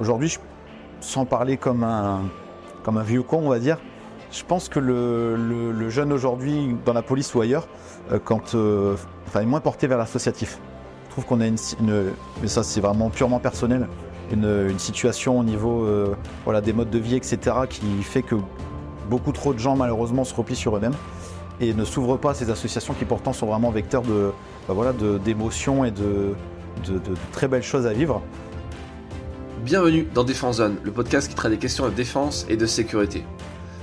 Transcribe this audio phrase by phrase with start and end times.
[0.00, 0.36] aujourd'hui,
[1.00, 2.22] sans parler comme un,
[2.82, 3.78] comme un vieux con, on va dire,
[4.30, 7.66] je pense que le, le- jeune aujourd'hui, dans la police ou ailleurs,
[8.12, 8.94] euh, quand, euh,
[9.26, 10.58] enfin, est moins porté vers l'associatif.
[11.06, 13.88] Je trouve qu'on a une, une- mais ça c'est vraiment purement personnel,
[14.30, 17.38] une, une situation au niveau euh, voilà, des modes de vie, etc.,
[17.70, 18.34] qui fait que
[19.08, 20.94] beaucoup trop de gens malheureusement se replient sur eux-mêmes
[21.60, 24.32] et ne s'ouvrent pas à ces associations qui pourtant sont vraiment vecteurs de,
[24.68, 24.74] bah,
[25.24, 26.34] d'émotions et de-
[26.86, 27.00] de
[27.32, 28.22] très belles choses à vivre.
[29.68, 33.22] Bienvenue dans Défense Zone, le podcast qui traite des questions de défense et de sécurité.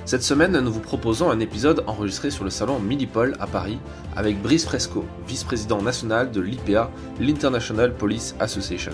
[0.06, 3.78] Cette semaine, nous vous proposons un épisode enregistré sur le salon Millipol à Paris
[4.16, 6.90] avec Brice Fresco, vice-président national de l'IPA,
[7.20, 8.94] l'International Police Association.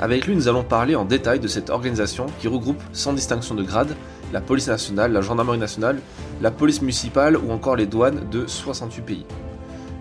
[0.00, 3.62] Avec lui, nous allons parler en détail de cette organisation qui regroupe, sans distinction de
[3.62, 3.94] grade,
[4.32, 6.00] la police nationale, la gendarmerie nationale,
[6.42, 9.26] la police municipale ou encore les douanes de 68 pays.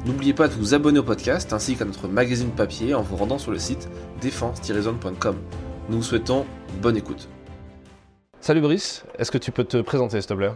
[0.08, 3.38] N'oubliez pas de vous abonner au podcast ainsi qu'à notre magazine papier en vous rendant
[3.38, 3.88] sur le site
[4.22, 5.36] défense-zone.com.
[5.90, 6.46] Nous vous souhaitons
[6.84, 7.28] bonne écoute.
[8.42, 10.52] Salut Brice, est-ce que tu peux te présenter s'il te plaît?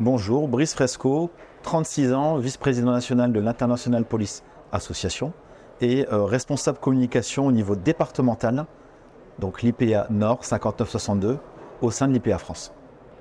[0.00, 1.30] Bonjour, Brice Fresco,
[1.62, 5.32] 36 ans, vice-président national de l'International Police Association
[5.80, 8.66] et euh, responsable communication au niveau départemental,
[9.38, 11.38] donc l'IPA Nord 5962,
[11.80, 12.72] au sein de l'IPA France.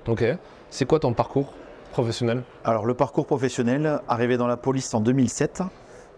[0.07, 0.23] Ok.
[0.71, 1.53] C'est quoi ton parcours
[1.91, 2.41] professionnel?
[2.63, 5.61] Alors le parcours professionnel, arrivé dans la police en 2007,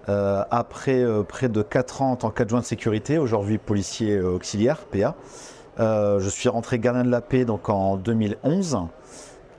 [0.10, 4.36] euh, après euh, près de 4 ans en tant qu'adjoint de sécurité, aujourd'hui policier euh,
[4.36, 5.16] auxiliaire, PA.
[5.78, 8.80] Je suis rentré gardien de la paix donc en 2011.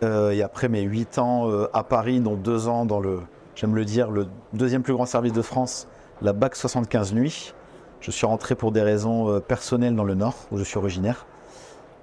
[0.03, 3.21] Euh, et après mes 8 ans à Paris, dont 2 ans dans le,
[3.55, 5.89] j'aime le dire, le deuxième plus grand service de France,
[6.23, 7.55] la BAC 75 Nuit.
[8.01, 11.27] Je suis rentré pour des raisons personnelles dans le Nord, où je suis originaire.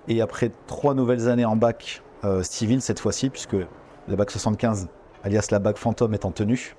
[0.08, 3.56] Et après trois nouvelles années en BAC euh, civil cette fois-ci, puisque
[4.08, 4.88] la BAC 75,
[5.24, 6.76] alias la BAC fantôme est en tenue,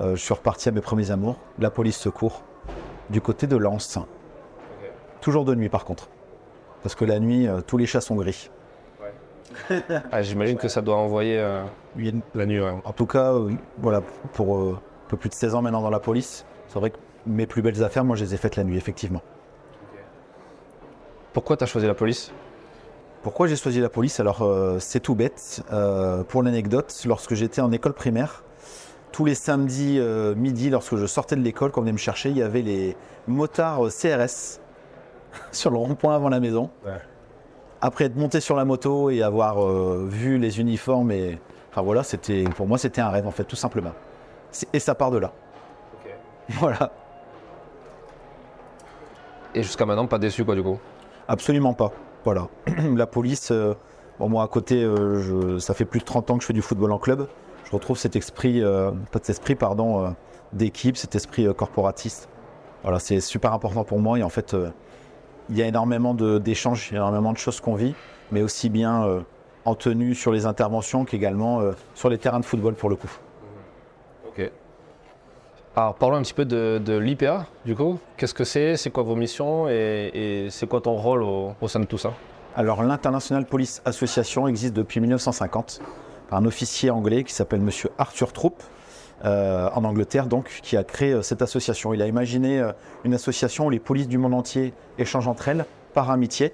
[0.00, 2.42] je suis reparti à mes premiers amours, la police secours,
[3.10, 3.98] du côté de Lens.
[5.20, 6.08] Toujours de nuit par contre.
[6.82, 8.50] Parce que la nuit, euh, tous les chats sont gris.
[10.10, 11.62] ah, J'imagine que ça doit envoyer euh,
[12.34, 12.60] la nuit.
[12.60, 12.74] ouais.
[12.84, 15.90] En tout cas, euh, voilà, pour euh, un peu plus de 16 ans maintenant dans
[15.90, 16.96] la police, c'est vrai que
[17.26, 19.22] mes plus belles affaires, moi, je les ai faites la nuit, effectivement.
[21.32, 22.32] Pourquoi tu as choisi la police?
[23.22, 24.18] Pourquoi j'ai choisi la police?
[24.18, 25.62] Alors, euh, c'est tout bête.
[25.72, 28.42] Euh, pour l'anecdote, lorsque j'étais en école primaire,
[29.12, 32.30] tous les samedis euh, midi, lorsque je sortais de l'école, quand on venait me chercher,
[32.30, 32.96] il y avait les
[33.28, 34.58] motards euh, CRS
[35.52, 36.70] sur le rond-point avant la maison.
[36.84, 36.92] Ouais.
[37.80, 41.38] Après être monté sur la moto et avoir euh, vu les uniformes, et
[41.70, 43.92] enfin voilà, c'était pour moi c'était un rêve en fait, tout simplement.
[44.72, 45.32] Et ça part de là.
[46.48, 46.90] Voilà,
[49.54, 50.78] Et jusqu'à maintenant, pas déçu quoi du coup?
[51.28, 51.92] Absolument pas.
[52.24, 52.48] Voilà,
[52.96, 53.50] la police.
[53.50, 53.74] euh,
[54.18, 56.52] bon, moi à côté, euh, je- ça fait plus de 30 ans que je fais
[56.52, 57.26] du football en club.
[57.72, 60.10] Je retrouve cet esprit, euh, cet esprit, pardon, euh,
[60.52, 62.28] d'équipe, cet esprit euh, corporatiste.
[62.82, 64.54] Voilà, c'est super important pour moi et en fait,
[65.48, 67.94] il y a énormément de- d'échanges, énormément de choses qu'on vit,
[68.30, 69.22] mais aussi bien
[69.64, 71.60] en tenue sur les interventions qu'également
[71.94, 73.10] sur les terrains de football pour le coup.
[74.28, 74.50] Ok.
[75.76, 77.98] Alors parlons un petit peu de, de l'IPA du coup.
[78.16, 78.76] Qu'est-ce que c'est?
[78.76, 79.68] C'est quoi vos missions?
[79.68, 82.12] Et, et c'est quoi ton rôle au, au sein de tout ça?
[82.56, 85.80] Alors l'International Police Association existe depuis 1950
[86.32, 88.62] un officier anglais qui s'appelle Monsieur Arthur Troop,
[89.24, 91.94] euh, en Angleterre donc, qui a créé euh, cette association.
[91.94, 92.72] Il a imaginé euh,
[93.04, 96.52] une association où les polices du monde entier échangent entre elles par amitié.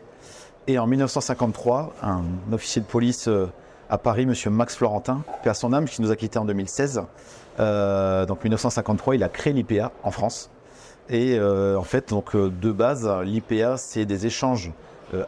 [0.66, 3.26] Et en 1953, un officier de police
[3.88, 7.04] à Paris, Monsieur Max Florentin, paix à son âme, qui nous a quittés en 2016,
[7.58, 10.50] euh, donc 1953, il a créé l'IPA en France.
[11.08, 14.72] Et en fait, donc de base, l'IPA, c'est des échanges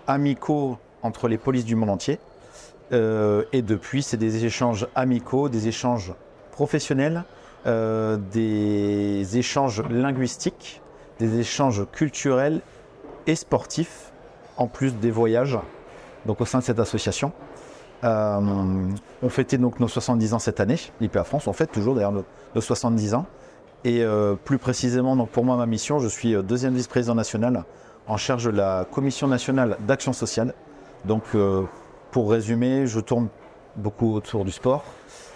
[0.07, 2.19] amicaux entre les polices du monde entier.
[2.93, 6.13] Euh, et depuis, c'est des échanges amicaux, des échanges
[6.51, 7.25] professionnels,
[7.67, 10.81] euh, des échanges linguistiques,
[11.19, 12.61] des échanges culturels
[13.27, 14.13] et sportifs,
[14.57, 15.59] en plus des voyages,
[16.27, 17.33] donc au sein de cette association.
[18.03, 18.41] Euh,
[19.23, 22.25] on fêtait donc nos 70 ans cette année, l'IPA France, on fête toujours d'ailleurs nos,
[22.55, 23.27] nos 70 ans.
[23.83, 24.05] Et
[24.45, 27.65] plus précisément, donc pour moi, ma mission, je suis deuxième vice-président national
[28.07, 30.53] en charge de la Commission nationale d'action sociale.
[31.07, 31.23] Donc,
[32.11, 33.29] pour résumer, je tourne
[33.77, 34.85] beaucoup autour du sport,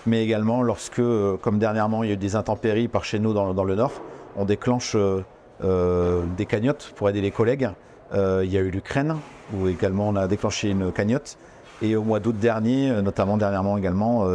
[0.06, 3.32] mais également lorsque, euh, comme dernièrement, il y a eu des intempéries par chez nous
[3.32, 3.92] dans, le Nord,
[4.36, 5.22] on déclenche euh,
[5.62, 7.70] euh, des cagnottes pour aider les collègues.
[8.12, 9.16] Il y a eu l'Ukraine,
[9.52, 11.36] où également on a déclenché une cagnotte.
[11.82, 14.28] Et au mois d'août dernier, notamment dernièrement également,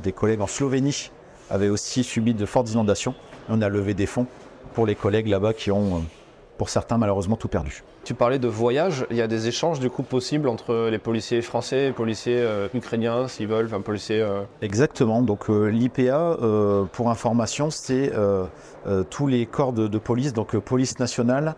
[0.00, 1.10] des collègues en Slovénie
[1.50, 3.16] avaient aussi subi de fortes inondations.
[3.48, 4.28] On a levé des fonds
[4.74, 6.04] pour les collègues là-bas qui ont,
[6.56, 7.82] pour certains, malheureusement tout perdu.
[8.04, 9.06] Tu parlais de voyage.
[9.10, 12.38] Il y a des échanges du coup possibles entre les policiers français et les policiers
[12.38, 14.20] euh, ukrainiens s'ils veulent, enfin policiers.
[14.20, 15.22] euh, Exactement.
[15.22, 16.36] Donc euh, l'IPA,
[16.92, 18.12] pour information, c'est
[19.10, 21.56] tous les corps de, de police, donc police nationale,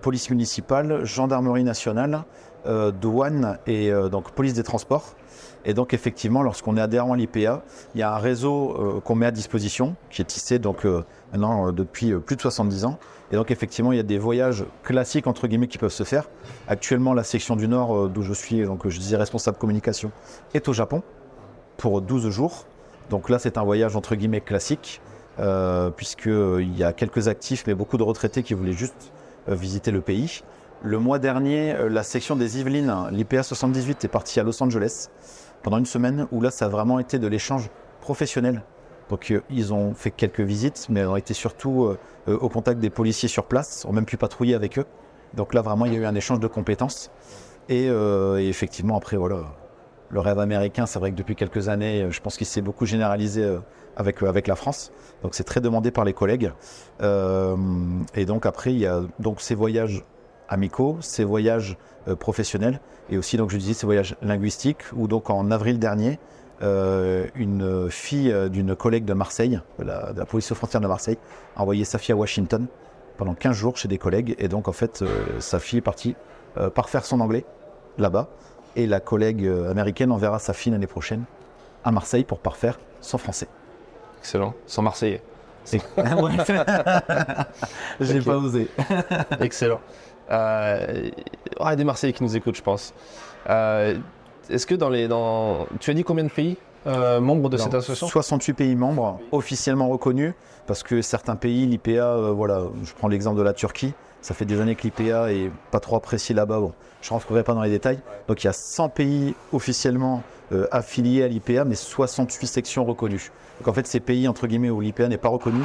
[0.00, 2.24] police municipale, gendarmerie nationale,
[3.00, 5.14] douane et donc police des transports.
[5.64, 7.62] Et donc effectivement, lorsqu'on est adhérent à l'IPA,
[7.94, 10.86] il y a un réseau qu'on met à disposition, qui est tissé donc
[11.32, 12.98] maintenant depuis plus de 70 ans.
[13.30, 16.28] Et donc effectivement, il y a des voyages classiques entre guillemets qui peuvent se faire.
[16.66, 20.10] Actuellement, la section du Nord, euh, d'où je suis, donc je disais responsable communication,
[20.54, 21.02] est au Japon
[21.76, 22.66] pour 12 jours.
[23.10, 25.00] Donc là, c'est un voyage entre guillemets classique,
[25.38, 29.12] euh, puisqu'il y a quelques actifs, mais beaucoup de retraités qui voulaient juste
[29.48, 30.42] euh, visiter le pays.
[30.82, 35.08] Le mois dernier, euh, la section des Yvelines, l'IPA 78, est partie à Los Angeles
[35.62, 37.70] pendant une semaine, où là, ça a vraiment été de l'échange
[38.00, 38.62] professionnel.
[39.08, 42.80] Donc euh, ils ont fait quelques visites, mais ont été surtout euh, euh, au contact
[42.80, 44.86] des policiers sur place, ont même pu patrouiller avec eux.
[45.34, 47.10] Donc là, vraiment, il y a eu un échange de compétences.
[47.68, 47.88] Et,
[48.48, 49.42] effectivement, après, voilà,
[50.08, 53.58] le rêve américain, c'est vrai que depuis quelques années, je pense qu'il s'est beaucoup généralisé
[53.94, 54.90] avec, avec la France.
[55.22, 56.50] Donc c'est très demandé par les collègues.
[57.02, 60.02] Et donc après, il y a donc ces voyages
[60.48, 61.76] amicaux, ces voyages
[62.18, 66.18] professionnels, et aussi, donc je disais, ces voyages linguistiques, où donc en avril dernier,
[66.62, 70.80] euh, une fille euh, d'une collègue de Marseille, de la, de la police aux frontières
[70.80, 71.18] de Marseille,
[71.56, 72.66] a envoyé sa fille à Washington
[73.16, 74.34] pendant 15 jours chez des collègues.
[74.38, 75.08] Et donc, en fait, euh,
[75.40, 76.16] sa fille est partie
[76.56, 77.44] euh, parfaire son anglais
[77.98, 78.28] là-bas.
[78.76, 81.24] Et la collègue américaine enverra sa fille l'année prochaine
[81.84, 83.48] à Marseille pour parfaire son français.
[84.20, 84.54] Excellent.
[84.66, 85.22] Sans Marseillais.
[85.64, 86.32] C'est- Ouais.
[88.00, 88.68] J'ai pas osé.
[89.40, 89.80] Excellent.
[90.30, 91.10] Euh,
[91.60, 92.92] il y a des Marseillais qui nous écoutent, je pense.
[93.48, 93.96] Euh,
[94.50, 95.08] Est-ce que dans les.
[95.08, 95.66] Dans...
[95.80, 96.56] Tu as dit combien de pays
[96.86, 98.08] euh, membres de cette association?
[98.08, 100.32] 68 pays membres officiellement reconnus,
[100.66, 103.92] parce que certains pays, l'IPA, euh, voilà, je prends l'exemple de la Turquie,
[104.22, 106.72] ça fait des années que l'IPA est pas trop apprécié là-bas, bon,
[107.02, 108.00] je ne rentrerai pas dans les détails.
[108.26, 110.22] Donc il y a 100 pays officiellement
[110.52, 113.30] euh, affiliés à l'IPA, mais 68 sections reconnues.
[113.58, 115.62] Donc en fait, ces pays, entre guillemets, où l'IPA n'est pas reconnu,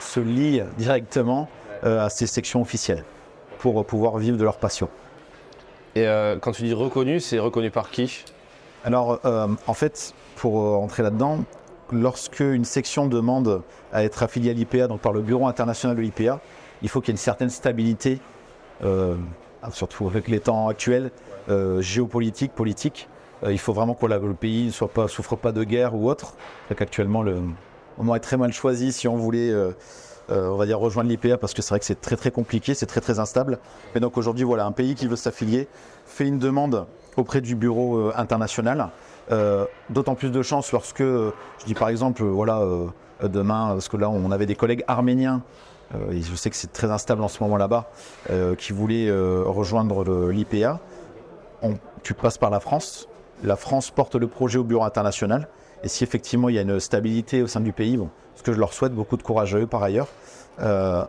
[0.00, 1.48] se lient directement
[1.82, 3.04] à ces sections officielles
[3.58, 4.88] pour pouvoir vivre de leur passion.
[5.94, 8.24] Et euh, quand tu dis reconnu, c'est reconnu par qui?
[8.84, 11.40] Alors, euh, en fait, pour euh, entrer là-dedans,
[11.90, 13.62] lorsque une section demande
[13.92, 16.40] à être affiliée à l'IPA, donc par le Bureau international de l'IPA,
[16.82, 18.20] il faut qu'il y ait une certaine stabilité,
[18.84, 19.16] euh,
[19.72, 21.10] surtout avec les temps actuels,
[21.80, 23.08] géopolitique, politique.
[23.48, 26.34] Il faut vraiment que le pays ne souffre pas de guerre ou autre.
[26.68, 27.40] C'est qu'actuellement, le
[27.96, 29.52] moment est très mal choisi si on voulait,
[30.30, 32.86] on va dire, rejoindre l'IPA, parce que c'est vrai que c'est très très compliqué, c'est
[32.86, 33.58] très très instable.
[33.94, 35.68] Mais donc aujourd'hui, voilà, un pays qui veut s'affilier
[36.06, 36.86] fait une demande
[37.16, 38.88] auprès du bureau euh, international.
[39.30, 42.86] Euh, D'autant plus de chance lorsque, euh, je dis par exemple, euh, voilà, euh,
[43.22, 45.42] demain, parce que là, on avait des collègues arméniens,
[45.94, 47.90] euh, je sais que c'est très instable en ce moment là-bas,
[48.30, 50.78] euh, qui voulaient euh, rejoindre l'IPA.
[52.02, 53.08] Tu passes par la France,
[53.42, 55.48] la France porte le projet au bureau international,
[55.82, 58.52] et si effectivement il y a une stabilité au sein du pays, bon, ce que
[58.52, 60.08] je leur souhaite, beaucoup de courage à eux par ailleurs,
[60.60, 61.04] euh,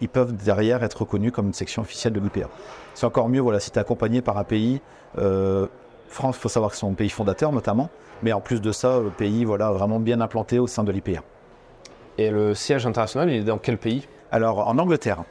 [0.00, 2.48] ils peuvent derrière être reconnus comme une section officielle de l'IPA.
[2.94, 4.80] C'est encore mieux voilà, si tu es accompagné par un pays.
[5.18, 5.66] euh,
[6.08, 7.90] France, il faut savoir que c'est son pays fondateur notamment,
[8.22, 11.20] mais en plus de ça, le pays voilà, vraiment bien implanté au sein de l'IPA.
[12.16, 14.08] Et le siège international, il est dans quel pays?
[14.32, 15.24] Alors en Angleterre,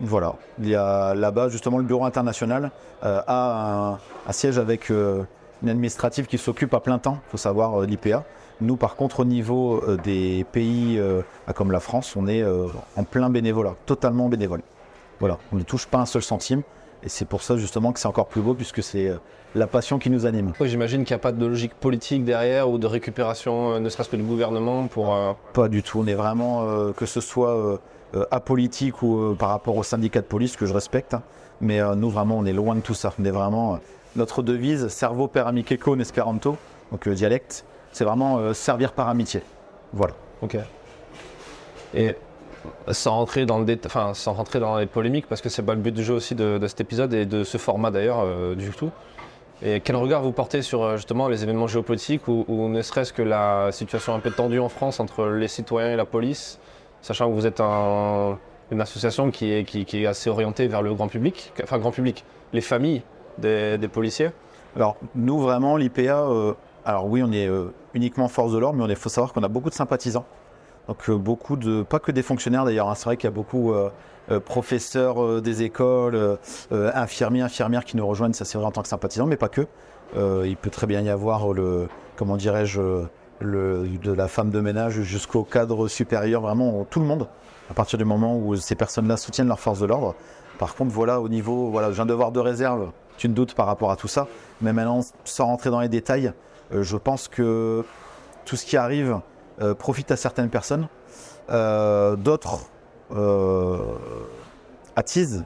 [0.00, 2.70] voilà, il y a là-bas justement le bureau international
[3.04, 5.24] euh, a un, un siège avec euh,
[5.62, 8.24] une administrative qui s'occupe à plein temps, il faut savoir, euh, l'IPA.
[8.60, 12.44] Nous par contre au niveau euh, des pays euh, ah, comme la France, on est
[12.96, 14.62] en plein bénévolat, totalement bénévole.
[15.20, 16.62] Voilà, on ne touche pas un seul centime
[17.04, 19.12] et c'est pour ça justement que c'est encore plus beau puisque c'est
[19.54, 20.52] la passion qui nous anime.
[20.60, 24.08] Oui, J'imagine qu'il n'y a pas de logique politique derrière ou de récupération, ne serait-ce
[24.10, 25.14] que du gouvernement pour.
[25.14, 26.00] euh, Pas du tout.
[26.00, 27.56] On est vraiment, euh, que ce soit
[28.14, 31.14] euh, apolitique ou par rapport au syndicat de police que je respecte.
[31.14, 31.22] hein.
[31.60, 33.12] Mais nous, vraiment, on est loin de tout ça.
[33.20, 33.78] On est vraiment.
[34.18, 36.56] Notre devise, servo per amiceco en espéranto,
[36.92, 39.42] donc euh, dialecte, c'est vraiment euh, servir par amitié.
[39.92, 40.14] Voilà.
[40.42, 40.56] Ok.
[41.94, 42.14] Et
[42.90, 45.74] sans rentrer dans le déta- enfin sans rentrer dans les polémiques parce que c'est pas
[45.74, 48.70] le but du jeu aussi de, cet épisode et de ce format d'ailleurs euh, du
[48.70, 48.90] tout.
[49.62, 53.72] Et quel regard vous portez sur justement les événements géopolitiques ou, ne serait-ce que la
[53.72, 56.60] situation un peu tendue en France entre les citoyens et la police,
[57.00, 58.38] sachant que vous êtes un-
[58.70, 63.02] une association qui est assez orientée vers le grand public, enfin grand public, les familles
[63.38, 64.30] des, policiers?
[64.76, 66.54] Alors, nous, vraiment, l'IPA, euh,
[66.84, 69.48] alors oui, on est euh, uniquement force de l'ordre, mais il faut savoir qu'on a
[69.48, 70.26] beaucoup de sympathisants.
[70.86, 71.82] Donc, euh, beaucoup de.
[71.82, 72.94] Pas que des fonctionnaires d'ailleurs, hein.
[72.94, 73.72] c'est vrai qu'il y a beaucoup
[74.44, 76.38] professeurs des écoles,
[76.70, 79.66] infirmiers, infirmières qui nous rejoignent, ça c'est vrai en tant que sympathisants, mais pas que.
[80.16, 81.88] Il peut très bien y avoir le.
[82.16, 83.06] Comment dirais-je
[83.40, 87.28] le, de la femme de ménage jusqu'au cadre supérieur, vraiment tout le monde,
[87.70, 90.14] à partir du moment où ces personnes-là soutiennent leur force de l'ordre.
[90.58, 93.66] Par contre, voilà, au niveau, voilà, j'ai un devoir de réserve, tu ne doutes par
[93.66, 94.26] rapport à tout ça.
[94.62, 96.32] Mais maintenant, sans rentrer dans les détails,
[96.72, 97.84] euh, je pense que
[98.46, 99.20] tout ce qui arrive
[99.60, 100.88] euh, profite à certaines personnes.
[101.50, 102.60] Euh, D'autres
[104.96, 105.44] attisent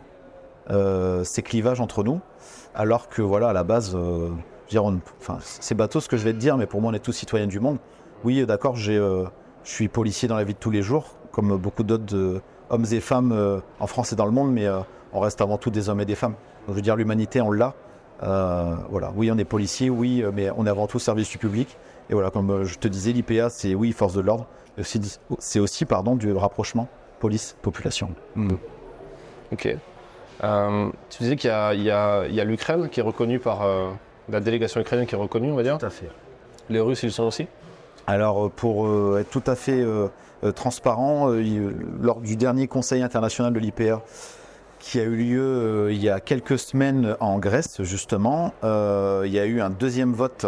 [0.69, 2.21] ces clivages entre nous,
[2.75, 3.97] alors que voilà, à la base,
[5.21, 7.12] enfin, c'est bateau ce que je vais te dire, mais pour moi, on est tous
[7.12, 7.79] citoyens du monde.
[8.25, 9.26] Oui, d'accord, je
[9.62, 13.62] suis policier dans la vie de tous les jours, comme beaucoup d'autres hommes et femmes
[13.79, 14.67] en France et dans le monde, mais
[15.12, 16.35] on reste avant tout des hommes et des femmes.
[16.66, 17.75] Donc, je veux dire, l'humanité, on l'a.
[18.23, 21.38] Euh, voilà, oui, on est policier, oui, euh, mais on est avant tout service du
[21.38, 21.76] public.
[22.09, 24.47] Et voilà, comme euh, je te disais, l'IPA, c'est oui, force de l'ordre,
[25.38, 26.88] c'est aussi, pardon, du rapprochement
[27.21, 28.11] police-population.
[29.52, 29.76] Ok.
[30.45, 33.90] Euh, tu disais qu'il y a, l'Ukraine qui est reconnue par euh,
[34.28, 35.78] la délégation ukrainienne qui est reconnue, on va dire.
[35.81, 36.11] à fait.
[36.71, 37.47] Les Russes, ils sont aussi.
[38.07, 39.85] Alors, pour euh, être tout à fait
[40.54, 44.00] transparent, il- lors du dernier Conseil international de l'IPA,
[44.83, 49.33] qui a eu lieu euh, il y a quelques semaines en Grèce, justement, euh, il
[49.33, 50.45] y a eu un deuxième vote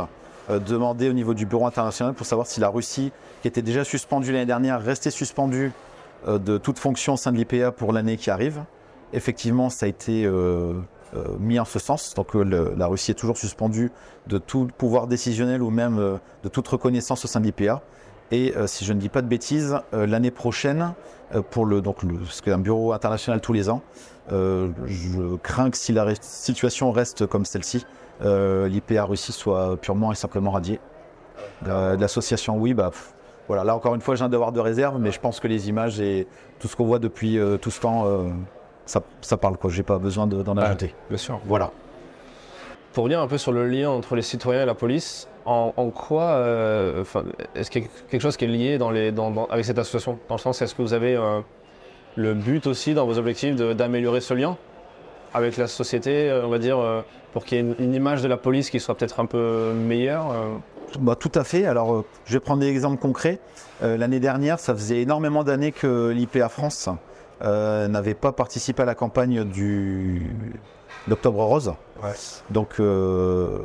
[0.51, 3.13] euh, demandé au niveau du Bureau international pour savoir si la Russie,
[3.43, 5.73] qui était déjà suspendue l'année dernière, restait suspendue
[6.27, 8.63] de toute fonction au sein de l'IPA pour l'année qui arrive.
[9.13, 10.27] Effectivement, ça a été
[11.39, 12.15] mis en ce sens.
[12.15, 13.93] Donc, le- la Russie est toujours suspendue
[14.27, 17.83] de tout pouvoir décisionnel ou même de toute reconnaissance au sein de l'IPA.
[18.31, 20.95] Et euh, si je ne dis pas de bêtises, euh, l'année prochaine,
[21.35, 23.83] euh, pour le, donc le, ce qui est un bureau international tous les ans,
[24.33, 27.85] euh, je crains que si la re- situation reste comme celle-ci,
[28.23, 30.81] euh, l'IPA Russie soit purement et simplement radiée.
[31.67, 33.13] Euh, L'association, oui, bah, pff,
[33.49, 33.65] voilà.
[33.65, 36.01] Là encore une fois, j'ai un devoir de réserve, mais je pense que les images
[36.01, 36.27] et
[36.59, 38.31] tout ce qu'on voit depuis euh, tout ce temps, euh,
[38.87, 39.71] ça, ça parle quoi.
[39.71, 40.95] J'ai pas besoin de- d'en ajouter.
[41.11, 41.41] Bien sûr.
[41.45, 41.71] Voilà.
[42.93, 46.23] Pour revenir un peu sur le lien entre les citoyens et la police, en, quoi,
[46.23, 47.05] euh,
[47.55, 48.79] est-ce qu'il y a quelque chose qui est lié
[49.51, 50.19] avec cette association?
[50.29, 51.41] Dans le sens, est-ce que vous avez euh,
[52.17, 54.57] le but aussi dans vos objectifs d'améliorer ce lien
[55.35, 56.79] avec la société, euh, on va dire,
[57.33, 60.27] pour qu'il y ait une, image de la police qui soit peut-être un peu meilleure
[60.99, 61.67] Bah, tout à fait.
[61.67, 63.39] Alors, je vais prendre des exemples concrets.
[63.83, 66.89] L'année dernière, ça faisait énormément d'années que l'IPA France
[67.43, 70.23] n'avait pas participé à la campagne du
[71.09, 71.73] d'Octobre Rose.
[72.51, 73.59] Donc, euh,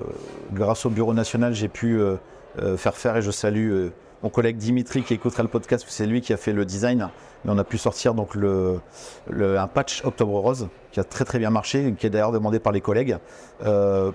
[0.53, 2.15] grâce au Bureau national, j'ai pu euh,
[2.61, 3.89] euh, faire faire, et je salue euh,
[4.23, 7.09] mon collègue Dimitri qui écoutera le podcast, c'est lui qui a fait le design.
[7.45, 8.79] Mais on a pu sortir donc le,
[9.29, 12.59] le- un patch Octobre Rose qui a très très bien marché, qui est d'ailleurs demandé
[12.59, 13.17] par les collègues.
[13.63, 14.11] Euh,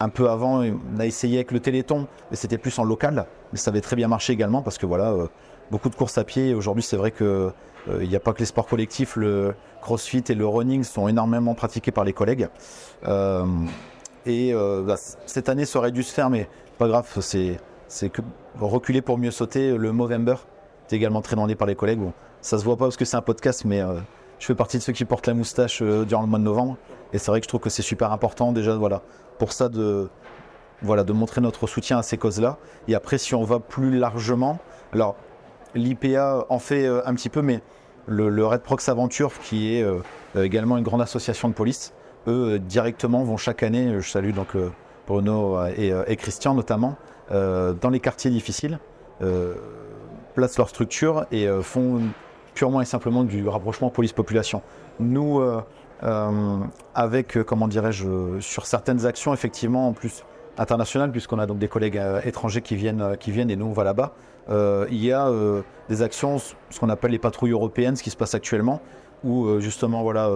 [0.00, 3.26] un peu avant, on a essayé avec le Téléthon, mais c'était plus en local.
[3.52, 5.26] Mais ça avait très bien marché également parce que voilà, euh,
[5.70, 6.54] beaucoup de courses à pied.
[6.54, 7.50] Aujourd'hui, c'est vrai que
[7.88, 11.08] euh, il n'y a pas que les sports collectifs, le crossfit et le running sont
[11.08, 12.48] énormément pratiqués par les collègues.
[13.06, 13.44] Euh,
[14.26, 18.22] et euh, bah, cette année, ça aurait dû se faire, mais pas grave, c'est que
[18.60, 19.76] reculer pour mieux sauter.
[19.76, 20.36] Le Movember
[20.88, 22.00] est également très demandé par les collègues.
[22.00, 23.94] Bon, ça se voit pas parce que c'est un podcast, mais euh,
[24.38, 26.76] je fais partie de ceux qui portent la moustache durant le mois de novembre.
[27.12, 29.02] Et c'est vrai que je trouve que c'est super important déjà, voilà,
[29.38, 30.10] pour ça de,
[30.82, 32.58] voilà, de montrer notre soutien à ces causes-là.
[32.86, 34.58] Et après, si on va plus largement,
[34.92, 35.16] alors
[35.74, 37.62] l'IPA en fait un petit peu, mais
[38.08, 40.00] le, Red Prox Aventure, qui est euh,
[40.36, 41.92] également une grande association de police,
[42.26, 44.56] eux euh, directement vont chaque année, euh, je salue donc
[45.06, 46.96] Bruno et, Christian notamment,
[47.30, 48.78] dans les quartiers difficiles,
[50.34, 52.02] placent leur structure et font
[52.54, 54.60] purement et simplement du rapprochement police-population.
[55.00, 55.40] Nous,
[56.94, 60.24] avec, comment dirais-je, sur certaines actions, effectivement, en plus
[60.58, 63.84] internationales, puisqu'on a donc des collègues étrangers qui viennent, qui viennent et nous, on va
[63.84, 64.12] là-bas,
[64.50, 68.10] euh, il y a euh, des actions, ce qu'on appelle les patrouilles européennes, ce qui
[68.10, 68.80] se passe actuellement,
[69.24, 70.30] où euh, justement, voilà,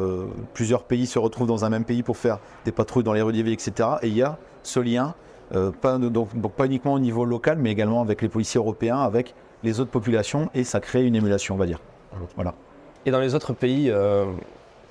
[0.55, 3.33] plusieurs pays se retrouvent dans un même pays pour faire des patrouilles dans les rues
[3.33, 3.89] des villes, etc.
[4.03, 5.15] Et il y a ce lien,
[5.81, 9.35] pas, donc, donc pas uniquement au niveau local, mais également avec les policiers européens, avec
[9.63, 11.81] les autres populations, et ça crée une émulation, on va dire.
[12.37, 12.55] Voilà.
[13.07, 13.93] Et dans les autres pays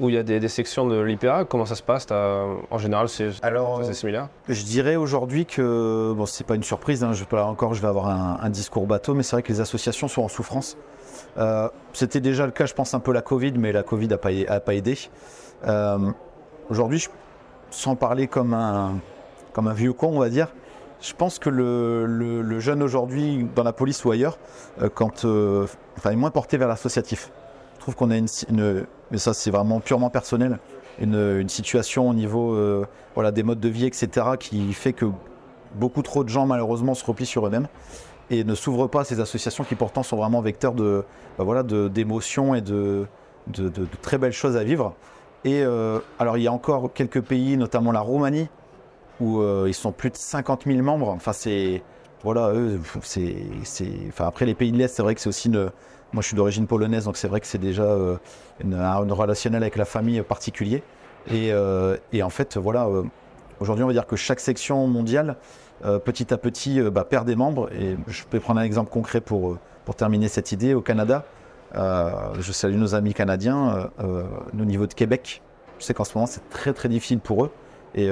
[0.02, 3.08] où il y a des, des sections de l'IPA, comment ça se passe En général,
[3.08, 3.32] c'est
[3.94, 4.28] similaire?
[4.50, 7.88] Je dirais aujourd'hui que, bon, c'est pas une surprise, hein, je, là encore je vais
[7.88, 10.76] avoir un, un discours bateau, mais c'est vrai que les associations sont en souffrance.
[11.38, 14.18] Euh, C'était déjà le cas, je pense, un peu la Covid, mais la Covid n'a
[14.18, 14.98] pas, a pas aidé.
[15.68, 15.98] Euh,
[16.70, 17.08] aujourd'hui,
[17.70, 18.96] sans parler comme un,
[19.54, 20.48] comme un vieux con, on va dire,
[21.00, 24.38] je pense que le, le- le jeune aujourd'hui, dans la police ou ailleurs,
[24.82, 25.26] euh, quand,
[25.98, 27.32] enfin, est moins porté vers l'associatif.
[27.82, 28.28] Je trouve qu'on a une,
[29.10, 30.60] mais ça c'est vraiment purement personnel,
[31.00, 32.86] une, situation au niveau euh,
[33.16, 34.08] voilà, des modes de vie, etc.,
[34.40, 35.08] qui fait que
[35.74, 37.68] beaucoup trop de gens, malheureusement, se replient sur eux-mêmes
[38.30, 41.04] et ne s'ouvrent pas à ces associations qui, pourtant, sont vraiment vecteurs de,
[41.40, 43.08] bah, voilà, d'émotions et de,
[43.48, 44.94] de- très belles choses à vivre.
[45.44, 48.48] Et euh, alors, il y a encore quelques pays, notamment la Roumanie,
[49.20, 51.10] où euh, ils sont plus de 50 000 membres.
[51.10, 51.82] Enfin, c'est.
[52.24, 53.34] Voilà, eux, c'est-
[54.10, 55.72] Enfin, après, les pays de l'Est, c'est vrai que c'est aussi une.
[56.14, 58.18] Moi, je suis d'origine polonaise, donc c'est vrai que c'est déjà euh,
[58.62, 60.84] une, un une relationnel avec la famille particulier.
[61.30, 63.04] Et, euh, et en fait, voilà, euh,
[63.60, 65.38] aujourd'hui, on va dire que chaque section mondiale,
[65.86, 67.70] euh, petit à petit, bah, perd des membres.
[67.74, 70.74] Et je peux prendre un exemple concret pour, pour terminer cette idée.
[70.74, 71.26] Au Canada,
[71.74, 75.42] je salue nos amis canadiens, au niveau de Québec,
[75.80, 77.52] Je sais qu'en ce moment, c'est très très difficile pour eux.
[77.96, 78.10] Et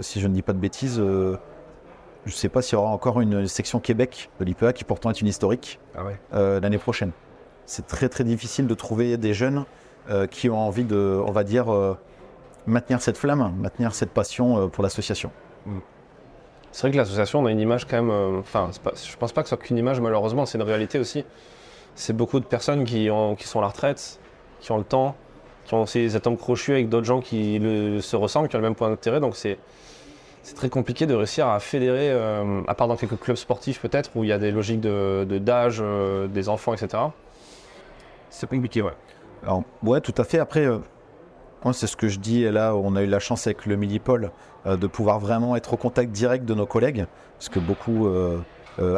[0.00, 3.20] si je ne dis pas de bêtises, je ne sais pas s'il y aura encore
[3.20, 6.18] une section Québec de l'IPA, qui pourtant est une historique, Ah ouais.
[6.34, 7.10] euh, l'année prochaine.
[7.66, 9.64] C'est très très difficile de trouver des jeunes
[10.10, 11.96] euh, qui ont envie de, on va dire, euh,
[12.66, 15.30] maintenir cette flamme, maintenir cette passion euh, pour l'association.
[16.72, 18.38] C'est vrai que l'association, on a une image quand même.
[18.40, 21.24] Enfin, je pense pas que ce soit qu'une image, malheureusement, c'est une réalité aussi.
[21.94, 24.18] C'est beaucoup de personnes qui, ont, qui sont à la retraite,
[24.58, 25.14] qui ont le temps,
[25.66, 27.60] qui ont aussi atomes crochus avec d'autres gens qui
[28.00, 29.20] se ressemblent, qui ont le même point d'intérêt.
[29.20, 29.58] Donc c'est.
[30.56, 32.10] Très compliqué de réussir à fédérer,
[32.66, 35.80] à part dans quelques clubs sportifs peut-être, où il y a des logiques d'âge,
[36.30, 37.04] des enfants, etc.
[38.32, 38.92] C'est ouais.
[39.82, 40.38] Ouais, tout à fait.
[40.38, 40.78] Après, euh,
[41.72, 42.50] c'est ce que je dis.
[42.50, 44.30] Là, on a eu la chance avec le Millipol
[44.66, 47.06] euh, de pouvoir vraiment être au contact direct de nos collègues,
[47.38, 48.40] parce que beaucoup euh,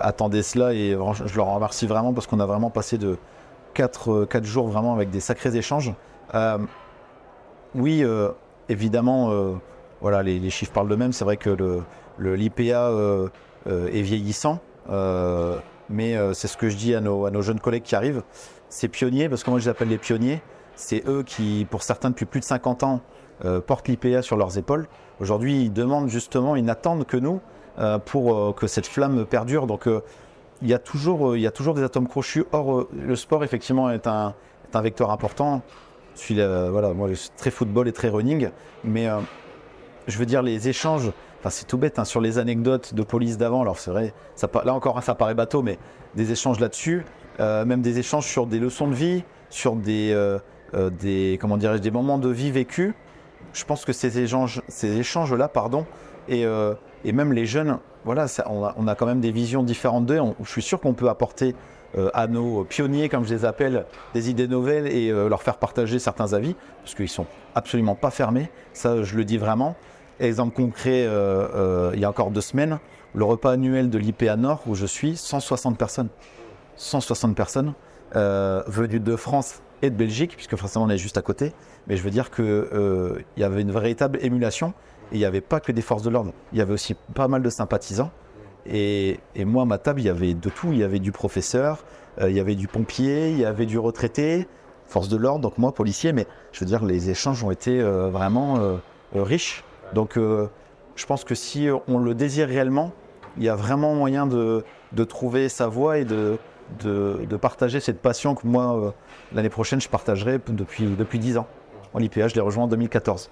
[0.02, 0.72] attendaient cela.
[0.72, 3.18] Et je leur remercie vraiment parce qu'on a vraiment passé de
[3.74, 5.92] 4, jours vraiment avec des sacrés échanges.
[7.74, 8.04] Oui,
[8.68, 9.58] évidemment,
[10.00, 11.12] voilà, les, chiffres parlent d'eux-mêmes.
[11.12, 11.82] C'est vrai que
[12.20, 12.92] l'IPA
[13.66, 14.60] est vieillissant,
[15.90, 18.22] mais c'est ce que je dis à nos jeunes collègues qui arrivent
[18.74, 20.42] ces pionniers, parce que moi je les appelle les pionniers,
[20.74, 23.00] c'est eux qui, pour certains depuis plus de 50 ans,
[23.44, 24.88] euh, portent l'IPA sur leurs épaules.
[25.20, 27.40] Aujourd'hui, ils demandent justement, ils n'attendent que nous
[27.78, 29.68] euh, pour euh, que cette flamme perdure.
[29.68, 29.88] Donc
[30.60, 32.46] il y, a toujours, il y a toujours des atomes crochus.
[32.50, 34.34] Or, le sport, effectivement, est un,
[34.74, 35.62] vecteur important.
[36.16, 38.50] Je suis, très football et très running,
[38.82, 39.08] mais
[40.08, 41.12] je veux dire, les échanges,
[41.48, 44.14] c'est tout bête, hein, sur les anecdotes de police d'avant, alors c'est vrai,
[44.64, 45.78] là encore, ça paraît bateau, mais
[46.16, 47.04] des échanges là-dessus,
[47.40, 50.38] euh, même des échanges sur des leçons de vie, sur des, euh,
[50.74, 52.94] euh, des, comment dirais-je, des moments de vie vécus.
[53.52, 55.86] Je pense que ces échanges, ces échanges-là, pardon,
[56.28, 56.46] et,
[57.12, 60.18] même les jeunes, voilà, on, a, quand même des visions différentes d'eux.
[60.42, 61.54] Je suis sûr qu'on peut apporter
[62.14, 66.32] à nos pionniers, comme je les appelle, des idées nouvelles et leur faire partager certains
[66.32, 68.50] avis, parce qu'ils sont absolument pas fermés.
[68.72, 69.76] Ça, je le dis vraiment.
[70.18, 71.06] Exemple concret,
[71.92, 72.80] il y a encore deux semaines,
[73.14, 76.08] le repas annuel de l'IPA Nord, où je suis, 160 personnes.
[76.76, 77.74] 160 personnes
[78.16, 81.52] euh, venues de France et de Belgique, puisque forcément on est juste à côté.
[81.86, 84.72] Mais je veux dire qu'il y avait une véritable émulation.
[85.12, 86.32] Et il n'y avait pas que des forces de l'ordre.
[86.52, 88.10] Il y avait aussi pas mal de sympathisants.
[88.66, 90.68] Et, moi, à ma table, il y avait de tout.
[90.72, 91.84] Il y avait du professeur,
[92.20, 94.48] euh, il y avait du pompier, il y avait du retraité,
[94.86, 96.12] force de l'ordre, donc moi, policier.
[96.12, 98.76] Mais je veux dire, les échanges ont été euh, vraiment euh,
[99.16, 99.64] euh, riches.
[99.92, 100.48] Donc euh,
[100.96, 102.92] je pense que si on le désire réellement,
[103.36, 104.64] il y a vraiment moyen de
[105.04, 106.38] trouver sa voie et de,
[106.80, 108.90] de, de partager cette passion que moi, euh,
[109.34, 111.46] l'année prochaine, je partagerai depuis, depuis 10 ans.
[111.92, 113.30] En l'IPA, je l'ai rejoint en 2014.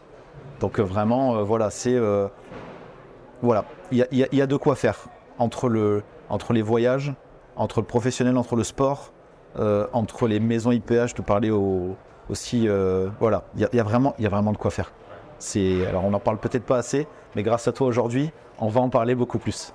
[0.60, 1.98] Donc euh, vraiment, euh, voilà, c'est...
[3.42, 4.98] voilà, il y a, y a- il y a de quoi faire
[5.38, 7.12] entre, le, entre les voyages,
[7.56, 9.12] entre le professionnel, entre le sport,
[9.92, 11.96] entre les maisons IPA, je te parlais au-
[12.30, 12.68] aussi,
[13.18, 14.92] voilà, il y, a, il y a vraiment, il y a vraiment de quoi faire.
[15.38, 18.80] C'est, alors on n'en parle peut-être pas assez, mais grâce à toi aujourd'hui, on va
[18.80, 19.74] en parler beaucoup plus.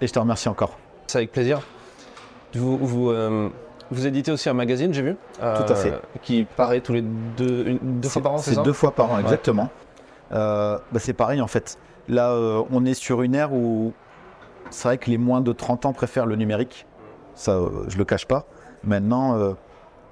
[0.00, 0.76] Et je te remercie encore.
[1.06, 1.60] C'est avec plaisir.
[2.54, 3.48] Vous, vous, euh,
[3.90, 5.16] vous éditez aussi un magazine, j'ai vu.
[5.42, 5.92] euh, Tout à fait.
[6.22, 9.16] Qui paraît tous les deux, une- deux fois par an, c'est deux fois par an,
[9.16, 9.22] Ouais.
[9.22, 9.68] exactement.
[10.32, 11.78] Euh, bah, c'est pareil en fait.
[12.08, 13.92] Là, euh, on est sur une ère où
[14.70, 16.86] c'est vrai que les moins de 30 ans préfèrent le numérique.
[17.34, 18.44] Ça, euh, je le cache pas.
[18.84, 19.52] Maintenant, euh,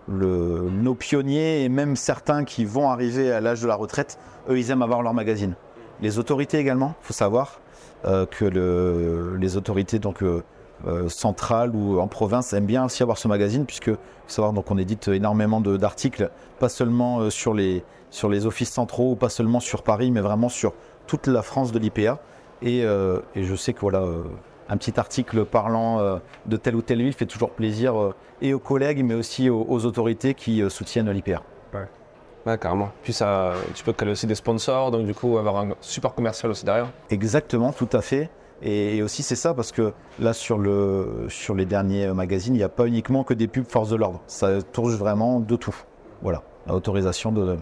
[0.08, 4.58] le- nos pionniers et même certains qui vont arriver à l'âge de la retraite, eux,
[4.58, 5.54] ils aiment avoir leur magazine.
[6.00, 7.60] Les autorités également, il faut savoir
[8.06, 10.42] euh, que le- les autorités donc euh,
[10.86, 14.70] euh, centrales ou en province aiment bien aussi avoir ce magazine puisque faut savoir donc
[14.70, 19.16] on édite énormément de- d'articles, pas seulement euh, sur les sur les offices centraux ou
[19.16, 20.72] pas seulement sur Paris, mais vraiment sur
[21.06, 22.18] toute la France de l'IPA.
[22.60, 24.22] Et, euh, et je sais que voilà, euh,
[24.68, 28.12] un petit article parlant de telle ou telle ville fait toujours plaisir
[28.42, 31.42] et aux collègues, mais aussi aux, aux autorités qui soutiennent l'IPA.
[32.46, 32.90] Ouais, carrément.
[33.02, 36.50] Puis ça, tu peux caler aussi des sponsors, donc du coup avoir un super commercial
[36.50, 36.86] aussi derrière.
[37.10, 38.30] Exactement, tout à fait.
[38.62, 42.54] Et, et aussi c'est ça parce que là sur, le, sur les derniers euh, magazines,
[42.54, 44.20] il n'y a pas uniquement que des pubs force de l'ordre.
[44.26, 45.74] Ça touche vraiment de tout.
[46.22, 47.56] Voilà, la autorisation de-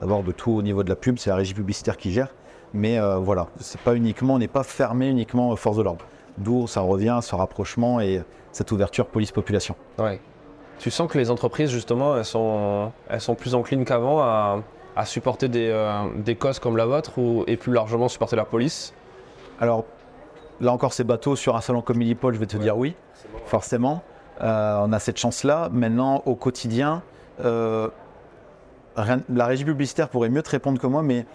[0.00, 2.28] d'avoir de, tout au niveau de la pub, c'est la régie publicitaire qui gère.
[2.72, 6.04] Mais euh, voilà, c'est pas uniquement, on n'est pas fermé uniquement aux forces de l'ordre.
[6.38, 9.76] D'où ça revient, ce rapprochement et cette ouverture police-population.
[9.98, 10.20] Ouais.
[10.80, 14.60] Tu sens que les entreprises, justement, elles sont, elles sont plus enclines qu'avant à,
[14.96, 18.44] à supporter des, euh, des causes comme la vôtre ou, et plus largement supporter la
[18.44, 18.92] police?
[19.60, 19.84] Alors,
[20.60, 22.94] là encore, c'est bateau sur un salon comme Millipol, je vais te dire oui,
[23.46, 24.02] forcément.
[24.40, 25.68] Euh, on a cette chance-là.
[25.72, 27.02] Maintenant, au quotidien,
[27.44, 27.88] euh,
[28.96, 31.26] rien- la régie publicitaire pourrait mieux te répondre que moi, mais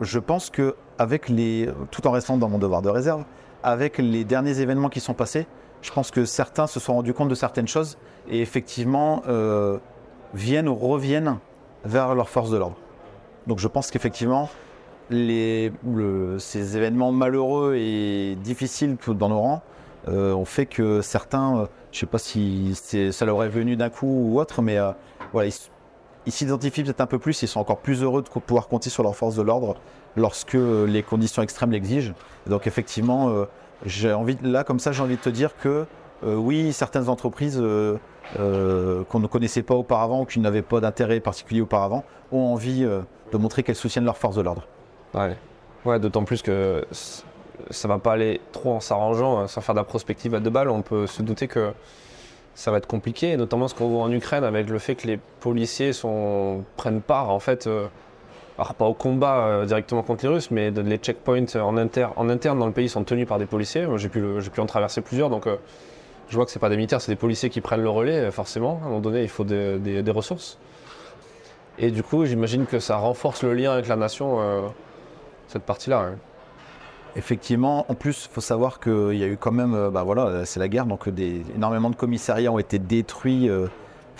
[0.00, 3.24] je pense que avec les, tout en restant dans mon devoir de réserve,
[3.62, 5.46] avec les derniers événements qui sont passés,
[5.82, 9.78] je pense que certains se sont rendus compte de certaines choses et effectivement euh,
[10.34, 11.38] viennent ou reviennent
[11.84, 12.76] vers leur force de l'ordre.
[13.46, 14.48] Donc je pense qu'effectivement,
[15.10, 19.62] ces événements malheureux et difficiles dans nos rangs
[20.08, 22.74] euh, ont fait que certains, euh, je ne sais pas si
[23.12, 24.92] ça leur est venu d'un coup ou autre, mais euh,
[25.32, 25.50] voilà,
[26.24, 29.02] ils, s'identifient peut-être un peu plus, ils sont encore plus heureux de pouvoir compter sur
[29.02, 29.76] leurs forces de l'ordre
[30.16, 32.14] lorsque les conditions extrêmes l'exigent.
[32.46, 33.46] Donc effectivement,
[33.84, 35.86] j'ai envie, là comme ça, j'ai envie de te dire que
[36.22, 37.56] oui, certaines entreprises
[38.36, 43.38] qu'on ne connaissait pas auparavant ou qui n'avaient pas d'intérêt particulier auparavant ont envie de
[43.38, 44.66] montrer qu'elles soutiennent leurs forces de l'ordre.
[45.14, 45.36] Ouais,
[45.84, 46.84] ouais d'autant plus que
[47.70, 50.50] ça va pas aller trop en s'arrangeant, hein, sans faire de la prospective à deux
[50.50, 50.68] balles.
[50.70, 51.72] On peut se douter que
[52.54, 55.18] ça va être compliqué, notamment ce qu'on voit en Ukraine avec le fait que les
[55.40, 55.92] policiers
[56.76, 57.86] prennent part, en fait, euh,
[58.58, 62.28] alors pas au combat euh, directement contre les Russes, mais les checkpoints en, inter- en
[62.28, 63.86] interne dans le pays sont tenus par des policiers.
[63.96, 64.22] J'ai pu,
[64.58, 65.56] en traverser plusieurs, donc euh,
[66.28, 68.80] je vois que c'est pas des militaires, c'est des policiers qui prennent le relais, forcément.
[68.82, 70.58] À un moment donné, il faut des- ressources.
[71.78, 74.40] Et du coup, j'imagine que ça renforce le lien avec la nation,
[75.48, 75.98] cette partie-là.
[76.00, 76.16] hein.
[77.16, 80.44] Effectivement, en plus, il faut savoir qu'il y a eu quand même, euh, bah voilà,
[80.44, 81.08] c'est la guerre, donc
[81.54, 83.48] énormément de commissariats ont été détruits.
[83.48, 83.66] euh,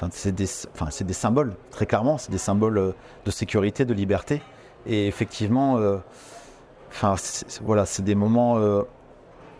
[0.01, 2.93] Enfin, c'est des, symboles, très clairement, c'est des symboles euh,
[3.25, 4.41] de sécurité, de liberté.
[4.87, 5.97] Et effectivement, euh,
[6.88, 7.17] enfin,
[7.62, 8.59] voilà, c'est des moments.
[8.59, 8.83] euh,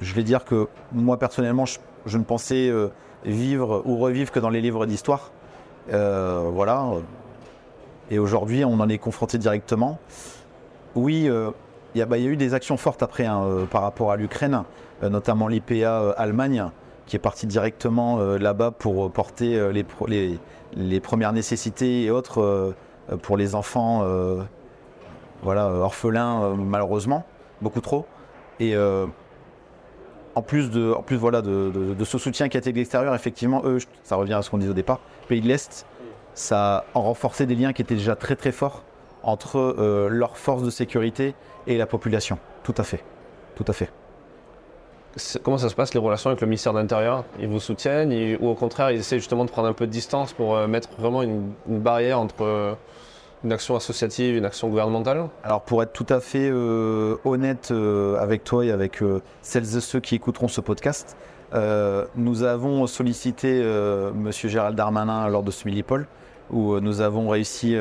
[0.01, 2.87] je vais dire que moi personnellement, je, je ne pensais euh,
[3.25, 5.33] vivre ou revivre que dans les livres d'histoire.
[5.93, 6.87] Euh, voilà.
[8.13, 9.99] Et aujourd'hui, on en est confronté directement.
[10.99, 11.51] Oui, euh,
[11.95, 14.11] il y, a- bah, y a eu des actions fortes après hein, euh, par rapport
[14.11, 14.65] à l'Ukraine,
[15.05, 16.65] euh, notamment l'IPA euh, Allemagne,
[17.07, 22.43] qui est parti directement euh, là-bas pour euh, porter euh, les, premières nécessités et autres
[22.43, 22.75] euh,
[23.13, 24.43] euh, pour les enfants euh,
[25.43, 27.25] voilà, euh, orphelins, euh, malheureusement,
[27.63, 28.05] beaucoup trop.
[28.59, 29.07] Et euh,
[30.35, 33.63] en plus, de, en plus voilà, de, ce soutien qui a été de l'extérieur, effectivement,
[33.65, 35.87] eux, ça revient à ce qu'on disait au départ, pays de l'Est,
[36.35, 38.83] ça a renforcé des liens qui étaient déjà très très forts
[39.23, 41.35] entre euh, leurs forces de sécurité
[41.67, 42.39] et la population.
[42.63, 43.03] Tout à fait.
[43.57, 43.91] Tout à fait.
[45.43, 47.25] Comment ça se passe les relations avec le ministère de l'Intérieur?
[47.41, 49.91] Ils vous soutiennent ils- ou au contraire ils essaient justement de prendre un peu de
[49.91, 52.75] distance pour euh, mettre vraiment une, une barrière entre euh,
[53.43, 55.29] une action associative et une action gouvernementale?
[55.43, 57.73] Alors pour être tout à fait honnête
[58.21, 59.01] avec toi et avec
[59.43, 61.17] celles et ceux qui écouteront ce podcast,
[62.17, 63.63] nous avons sollicité
[64.13, 66.09] Monsieur Gérald Darmanin lors de ce Millipol,
[66.51, 67.77] où nous avons réussi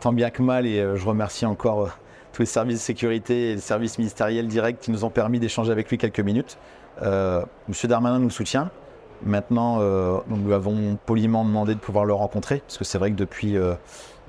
[0.00, 1.88] tant bien que mal, et euh, je remercie encore euh,
[2.32, 5.70] tous les services de sécurité et les services ministériels directs qui nous ont permis d'échanger
[5.70, 6.58] avec lui quelques minutes.
[7.02, 8.70] Euh, Monsieur Darmanin nous soutient.
[9.24, 13.10] Maintenant, euh, nous lui avons poliment demandé de pouvoir le rencontrer, parce que c'est vrai
[13.10, 13.74] que depuis euh,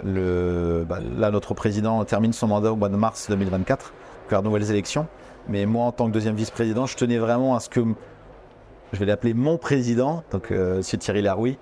[0.03, 3.93] le, bah, là, notre président termine son mandat au mois de mars 2024,
[4.29, 5.07] car nouvelles élections.
[5.49, 7.81] Mais moi, en tant que deuxième vice-président, je tenais vraiment à ce que,
[8.93, 10.81] je vais l'appeler mon président, donc euh.
[10.81, 11.57] Thierry Laroui,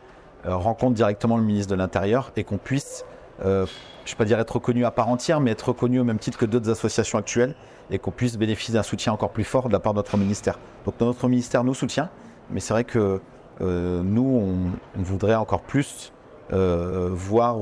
[0.45, 3.05] euh, rencontre directement le ministre de l'Intérieur et qu'on puisse,
[3.45, 3.65] euh,
[4.05, 6.19] je ne vais pas dire être reconnu à part entière, mais être reconnu au même
[6.19, 7.55] titre que d'autres associations actuelles
[7.89, 10.57] et qu'on puisse bénéficier d'un soutien encore plus fort de la part de notre ministère.
[10.85, 12.09] Donc notre ministère nous soutient,
[12.49, 13.19] mais c'est vrai que
[13.61, 16.13] euh, nous, on, voudrait encore plus
[16.53, 17.57] euh, voir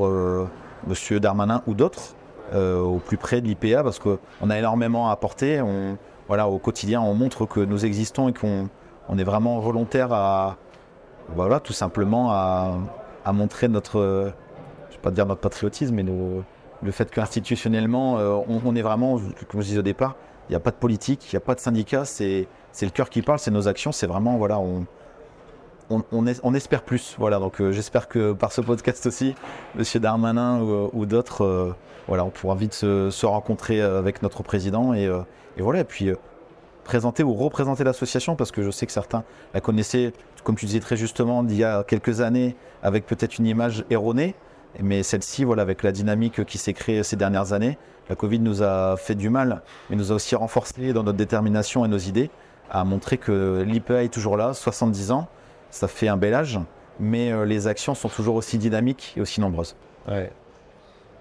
[0.87, 2.15] Monsieur Darmanin ou d'autres
[2.55, 5.61] au plus près de l'IPA parce qu'on a énormément à apporter.
[6.27, 8.69] Voilà, au quotidien, on montre que nous existons et qu'on
[9.09, 10.57] on est vraiment volontaire à,
[11.35, 12.77] voilà, tout simplement à,
[13.33, 14.33] montrer notre,
[14.99, 19.67] pas dire notre patriotisme, mais le fait qu'institutionnellement, euh, on, on est vraiment, comme je
[19.67, 20.15] disais au départ,
[20.47, 22.47] il n'y a pas de politique, il n'y a pas de syndicat, c'est
[22.81, 24.85] le cœur qui parle, c'est nos actions, c'est vraiment, voilà, on,
[25.89, 27.15] on, on es- on espère plus.
[27.19, 29.35] Voilà, donc euh, j'espère que par ce podcast aussi,
[29.75, 31.75] Monsieur Darmanin ou, ou d'autres, euh,
[32.07, 35.19] voilà, on pourra vite se, se rencontrer euh, avec notre président et, euh,
[35.57, 36.15] et voilà, et puis euh,
[36.83, 40.79] présenter ou représenter l'association parce que je sais que certains la connaissaient, comme tu disais
[40.79, 44.33] très justement, d'il y a quelques années, avec peut-être une image erronée.
[44.79, 47.77] Mais celle-ci, voilà, avec la dynamique qui s'est créée ces dernières années,
[48.10, 51.86] la Covid nous a fait du mal, mais nous a aussi renforcé dans notre détermination
[51.86, 52.29] et nos idées,
[52.69, 55.27] à montrer que l'IPA est toujours là, 70 ans,
[55.71, 56.60] ça fait un bel âge,
[56.99, 59.75] mais euh, les actions sont toujours aussi dynamiques et aussi nombreuses.
[60.08, 60.32] Ouais.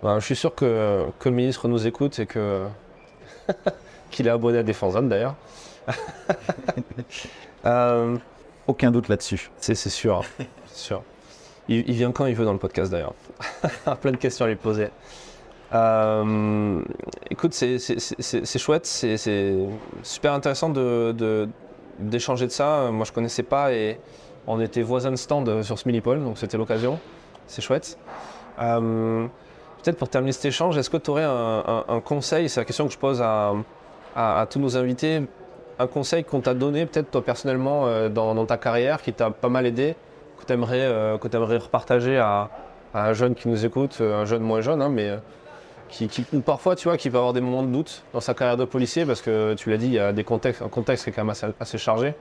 [0.02, 2.66] Ben, je suis sûr que, que le ministre nous écoute et que
[4.10, 5.34] qu'il est abonné à Défense Zone d'ailleurs.
[7.66, 8.16] Euh,
[8.68, 9.50] Aucun doute là-dessus.
[9.58, 11.02] c'est sûr, c'est sûr.
[11.68, 13.14] Il, vient quand il veut dans le podcast d'ailleurs.
[14.00, 14.88] Plein de questions à lui poser.
[15.74, 16.80] Euh,
[17.30, 19.56] écoute, c'est chouette, c'est
[20.02, 22.90] super intéressant d'échanger de, ça.
[22.90, 24.00] Moi, je connaissais pas et
[24.46, 26.98] on était voisins de stand sur ce Millipol, donc c'était l'occasion.
[27.46, 27.98] C'est chouette.
[28.60, 29.26] Euh,
[29.82, 32.48] Peut-être pour terminer cet échange, est-ce que tu aurais un, conseil?
[32.48, 35.22] C'est la question que je pose à, tous nos invités.
[35.78, 39.48] Un conseil qu'on t'a donné, peut-être toi personnellement, euh, dans ta carrière, qui t'a pas
[39.48, 39.94] mal aidé,
[40.38, 42.50] que tu aimerais, repartager à,
[42.94, 45.16] un jeune qui nous écoute, euh, un jeune moins jeune, hein, mais euh,
[45.88, 48.56] qui, qui- parfois, tu vois, qui peut avoir des moments de doute dans sa carrière
[48.56, 51.10] de policier parce que tu l'as dit, il y a des contextes, un contexte qui
[51.10, 52.14] est quand même assez, chargé.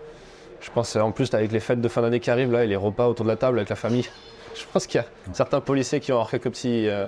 [0.59, 2.67] Je pense euh, en plus avec les fêtes de fin d'année qui arrivent là et
[2.67, 4.07] les repas autour de la table avec la famille.
[4.55, 7.05] Je pense qu'il y a certains policiers qui ont avoir quelques petits, euh,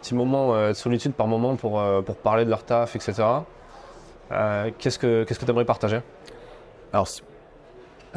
[0.00, 3.14] petits moments euh, de solitude par moment pour, euh, pour parler de leur taf, etc.
[4.30, 6.00] Euh, qu'est-ce que que tu aimerais partager?
[6.92, 7.08] Alors,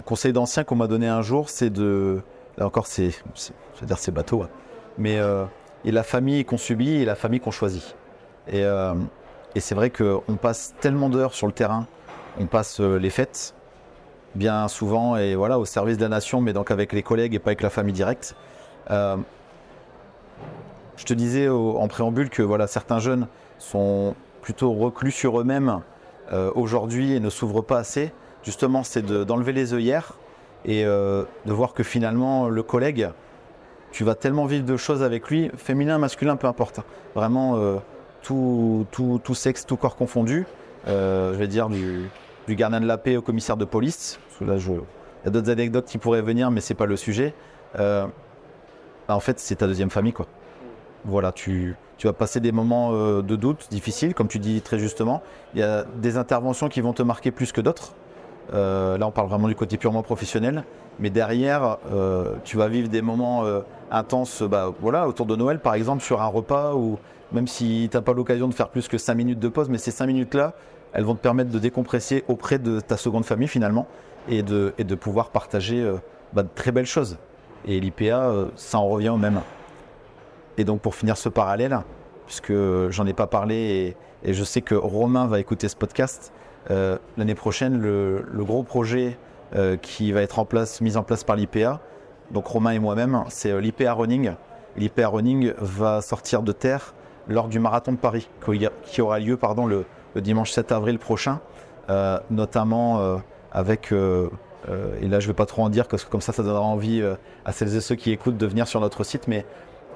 [0.01, 2.21] conseil d'ancien qu'on m'a donné un jour, c'est de.
[2.57, 3.11] Là encore, c'est.
[3.79, 4.43] Je dire, c'est bateau.
[4.43, 4.49] hein.
[4.97, 7.95] Mais euh, a la famille qu'on subit et la famille qu'on choisit.
[8.47, 8.93] Et, euh,
[9.55, 11.87] et c'est vrai qu'on passe tellement d'heures sur le terrain,
[12.39, 13.53] on passe euh, les fêtes,
[14.35, 17.39] bien souvent, et voilà, au service de la nation, mais donc avec les collègues et
[17.39, 18.35] pas avec la famille directe.
[18.89, 19.15] Je
[21.05, 25.81] te disais en préambule que voilà, certains jeunes sont plutôt reclus sur eux-mêmes
[26.55, 28.13] aujourd'hui et ne s'ouvrent pas assez.
[28.43, 30.13] Justement, c'est de- d'enlever les œillères
[30.65, 33.09] et euh, de voir que finalement, le collègue,
[33.91, 36.79] tu vas tellement vivre de choses avec lui, féminin, masculin, peu importe.
[36.79, 36.83] hein.
[37.15, 37.75] Vraiment, euh,
[38.23, 40.45] tout, tout, tout sexe, tout corps confondu.
[40.87, 42.09] Euh, je vais dire du,
[42.49, 44.19] gardien de la paix au commissaire de police.
[44.41, 47.33] Il y a d'autres anecdotes qui pourraient venir, mais c'est pas le sujet.
[47.75, 50.25] Bah, en fait, c'est ta deuxième famille, quoi.
[51.05, 55.21] Voilà, tu, tu vas passer des moments de doute difficiles, comme tu dis très justement.
[55.53, 57.93] Il y a des interventions qui vont te marquer plus que d'autres.
[58.53, 60.63] Euh, là, on parle vraiment du côté purement professionnel.
[60.99, 65.59] Mais derrière, euh, tu vas vivre des moments euh, intenses bah, voilà, autour de Noël,
[65.59, 66.99] par exemple, sur un repas, ou
[67.31, 69.77] même si tu n'as pas l'occasion de faire plus que 5 minutes de pause, mais
[69.77, 70.53] ces 5 minutes-là,
[70.93, 73.87] elles vont te permettre de décompresser auprès de ta seconde famille, finalement,
[74.27, 75.89] et de, pouvoir partager
[76.33, 77.17] bah, de très belles choses.
[77.65, 79.41] Et l'IPA, ça en revient au même.
[80.57, 81.79] Et donc, pour finir ce parallèle,
[82.25, 82.53] puisque
[82.89, 86.33] j'en ai pas parlé et je sais que Romain va écouter ce podcast,
[86.69, 89.17] euh, l'année prochaine, le, gros projet
[89.55, 91.79] euh, qui va être en place, mis en place par l'IPA,
[92.31, 94.33] donc Romain et moi-même, c'est euh, l'IPA Running.
[94.77, 96.93] L'IPA Running va sortir de terre
[97.27, 98.29] lors du marathon de Paris,
[98.85, 99.85] qui aura lieu le,
[100.21, 101.39] dimanche 7 avril prochain,
[102.29, 103.21] notamment
[103.51, 106.41] avec, et là je ne vais pas trop en dire, parce que comme ça, ça
[106.41, 107.03] donnera envie
[107.45, 109.45] à celles et ceux qui écoutent de venir sur notre site, mais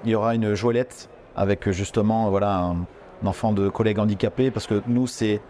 [0.04, 2.86] il y aura une joëlette avec justement voilà, un,
[3.24, 5.42] un enfant de collègue handicapé, parce que nous, c'est,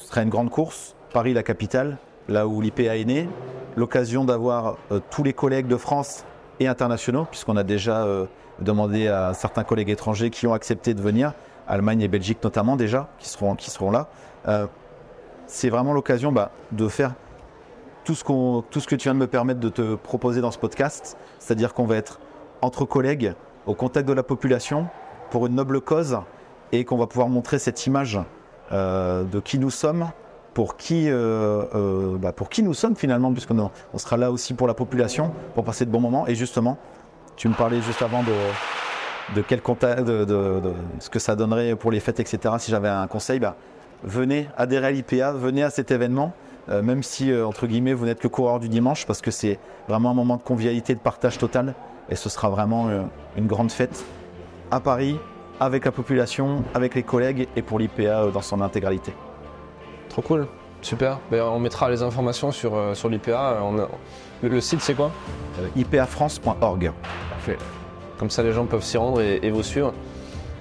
[0.00, 3.28] ce sera une grande course, Paris la capitale, là où l'IPA est né,
[3.76, 6.24] l'occasion d'avoir euh, tous les collègues de France
[6.58, 8.26] et internationaux, puisqu'on a déjà euh,
[8.60, 11.34] demandé à certains collègues étrangers qui ont accepté de venir,
[11.68, 14.08] Allemagne et Belgique notamment déjà, qui seront, là.
[14.48, 14.66] Euh,
[15.46, 17.12] c'est vraiment l'occasion bah, de faire
[18.04, 21.74] tout ce, que tu viens de me permettre de te proposer dans ce podcast, c'est-à-dire
[21.74, 22.20] qu'on va être
[22.62, 23.34] entre collègues,
[23.66, 24.88] au contact de la population,
[25.30, 26.18] pour une noble cause,
[26.72, 28.18] et qu'on va pouvoir montrer cette image
[28.70, 30.10] de qui nous sommes,
[30.54, 34.74] pour qui, euh, euh, bah, nous sommes finalement, puisqu'on on sera là aussi pour la
[34.74, 36.26] population, pour passer de bons moments.
[36.26, 36.78] Et justement,
[37.36, 42.20] tu me parlais juste avant de, quel contact, ce que ça donnerait pour les fêtes,
[42.20, 42.54] etc.
[42.58, 43.56] Si j'avais un conseil, bah,
[44.02, 46.32] venez adhérer à l'IPA, venez à cet événement,
[46.68, 49.58] euh, même si, euh, entre guillemets, vous n'êtes le coureur du dimanche, parce que c'est
[49.88, 51.74] vraiment un moment de convivialité, de partage total.
[52.08, 53.02] Et ce sera vraiment euh,
[53.36, 54.04] une grande fête
[54.70, 55.16] à Paris,
[55.60, 59.12] avec la population, avec les collègues et pour l'IPA euh, dans son intégralité.
[60.08, 60.46] Trop cool,
[60.82, 61.18] super.
[61.30, 63.52] Ben, on mettra les informations sur, euh, sur l'IPA.
[63.62, 63.86] euh,
[64.42, 65.10] Le, le site c'est quoi?
[65.60, 66.92] Euh, IPAFrance.org.
[67.30, 67.58] Parfait.
[68.18, 69.92] Comme ça les gens peuvent s'y rendre et, et vous suivre.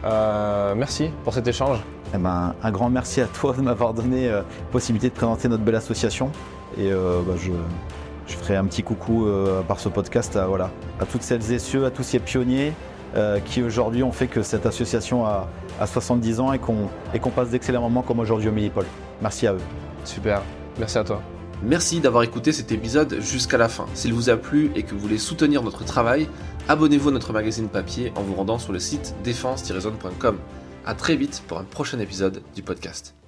[0.05, 1.79] Euh, merci pour cet échange.
[2.13, 5.63] Eh ben, un grand merci à toi de m'avoir donné la possibilité de présenter notre
[5.63, 6.31] belle association.
[6.77, 7.51] Et euh, bah, je,
[8.27, 11.59] je ferai un petit coucou euh, par ce podcast à, voilà, à toutes celles et
[11.59, 12.73] ceux, à tous ces pionniers
[13.15, 15.47] euh, qui aujourd'hui ont fait que cette association a,
[15.79, 18.85] a 70 ans et qu'on et qu'on passe d'excellents moments comme aujourd'hui au Millipol.
[19.21, 19.61] Merci à eux.
[20.05, 20.41] Super,
[20.77, 21.21] merci à toi.
[21.61, 23.85] Merci d'avoir écouté cet épisode jusqu'à la fin.
[23.93, 26.29] S'il vous a plu et que vous voulez soutenir notre travail,
[26.69, 30.37] abonnez-vous à notre magazine papier en vous rendant sur le site défense-zone.com.
[30.85, 33.18] A très vite pour un prochain épisode du podcast.